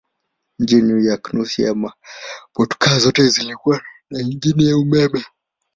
[0.59, 1.73] Mjini New York nusu ya
[2.57, 5.25] motokaa zote zilikuwa na injini ya umeme.